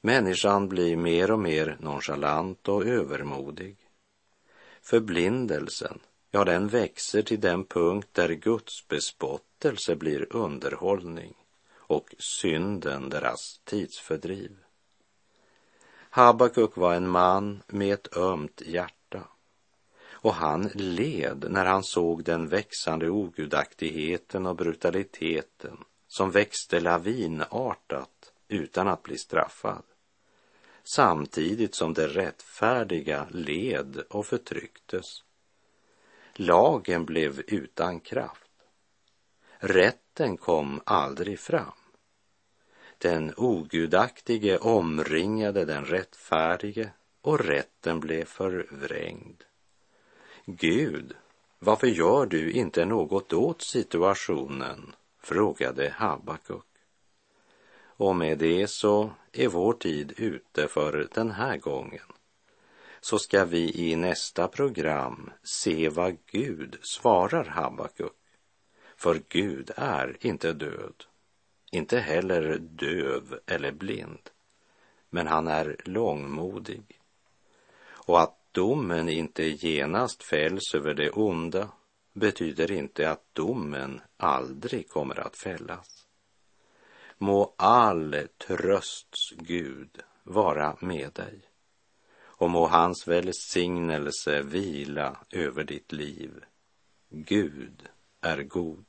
Människan 0.00 0.68
blir 0.68 0.96
mer 0.96 1.30
och 1.30 1.38
mer 1.38 1.76
nonchalant 1.80 2.68
och 2.68 2.86
övermodig. 2.86 3.76
Förblindelsen, 4.82 5.98
ja, 6.30 6.44
den 6.44 6.68
växer 6.68 7.22
till 7.22 7.40
den 7.40 7.64
punkt 7.64 8.08
där 8.12 8.28
Guds 8.28 8.88
bespottelse 8.88 9.96
blir 9.96 10.36
underhållning 10.36 11.34
och 11.76 12.14
synden 12.18 13.08
deras 13.08 13.60
tidsfördriv. 13.64 14.56
Habakuk 16.10 16.76
var 16.76 16.94
en 16.94 17.08
man 17.08 17.62
med 17.66 17.94
ett 17.94 18.16
ömt 18.16 18.62
hjärta 18.66 19.28
och 20.12 20.34
han 20.34 20.70
led 20.74 21.46
när 21.50 21.64
han 21.64 21.84
såg 21.84 22.24
den 22.24 22.48
växande 22.48 23.10
ogudaktigheten 23.10 24.46
och 24.46 24.56
brutaliteten 24.56 25.76
som 26.08 26.30
växte 26.30 26.80
lavinartat 26.80 28.32
utan 28.48 28.88
att 28.88 29.02
bli 29.02 29.18
straffad 29.18 29.82
samtidigt 30.84 31.74
som 31.74 31.94
det 31.94 32.08
rättfärdiga 32.08 33.26
led 33.30 34.02
och 34.10 34.26
förtrycktes. 34.26 35.22
Lagen 36.42 37.04
blev 37.04 37.42
utan 37.46 38.00
kraft. 38.00 38.50
Rätten 39.58 40.36
kom 40.36 40.80
aldrig 40.84 41.38
fram. 41.38 41.72
Den 42.98 43.34
ogudaktige 43.36 44.58
omringade 44.58 45.64
den 45.64 45.84
rättfärdige 45.84 46.90
och 47.20 47.40
rätten 47.40 48.00
blev 48.00 48.24
förvrängd. 48.24 49.42
Gud, 50.44 51.16
varför 51.58 51.86
gör 51.86 52.26
du 52.26 52.50
inte 52.52 52.84
något 52.84 53.32
åt 53.32 53.62
situationen? 53.62 54.94
frågade 55.22 55.94
Habakuk. 55.96 56.66
Och 57.82 58.16
med 58.16 58.38
det 58.38 58.66
så 58.66 59.10
är 59.32 59.48
vår 59.48 59.72
tid 59.72 60.12
ute 60.16 60.68
för 60.68 61.08
den 61.14 61.30
här 61.30 61.56
gången. 61.56 62.12
Så 63.00 63.18
ska 63.18 63.44
vi 63.44 63.90
i 63.90 63.96
nästa 63.96 64.48
program 64.48 65.30
se 65.42 65.88
vad 65.88 66.16
Gud 66.26 66.78
svarar 66.82 67.44
Habakuk. 67.44 68.12
För 68.96 69.20
Gud 69.28 69.70
är 69.76 70.16
inte 70.20 70.52
död, 70.52 71.04
inte 71.72 71.98
heller 71.98 72.58
döv 72.58 73.38
eller 73.46 73.72
blind, 73.72 74.30
men 75.10 75.26
han 75.26 75.48
är 75.48 75.76
långmodig. 75.84 77.00
Och 77.82 78.20
att 78.20 78.36
domen 78.52 79.08
inte 79.08 79.44
genast 79.44 80.22
fälls 80.22 80.74
över 80.74 80.94
det 80.94 81.10
onda 81.10 81.68
betyder 82.12 82.72
inte 82.72 83.10
att 83.10 83.34
domen 83.34 84.00
aldrig 84.16 84.88
kommer 84.88 85.20
att 85.20 85.36
fällas. 85.36 86.06
Må 87.18 87.54
all 87.56 88.28
trösts 88.46 89.30
Gud 89.30 90.02
vara 90.22 90.76
med 90.80 91.12
dig 91.12 91.49
och 92.40 92.50
må 92.50 92.66
hans 92.66 93.08
välsignelse 93.08 94.42
vila 94.42 95.16
över 95.30 95.64
ditt 95.64 95.92
liv. 95.92 96.30
Gud 97.10 97.82
är 98.20 98.42
god. 98.42 98.84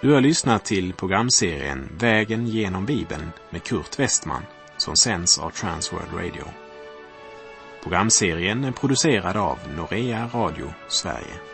Du 0.00 0.12
har 0.12 0.20
lyssnat 0.20 0.64
till 0.64 0.92
programserien 0.94 1.88
Vägen 1.98 2.46
genom 2.46 2.86
Bibeln 2.86 3.30
med 3.50 3.62
Kurt 3.62 3.98
Westman 3.98 4.42
som 4.76 4.96
sänds 4.96 5.38
av 5.38 5.50
Transworld 5.50 6.12
Radio. 6.12 6.44
Programserien 7.82 8.64
är 8.64 8.72
producerad 8.72 9.36
av 9.36 9.58
Norea 9.76 10.30
Radio 10.34 10.72
Sverige. 10.88 11.53